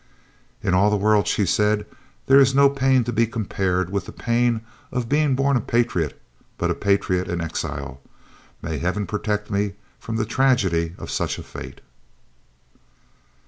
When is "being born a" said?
5.07-5.61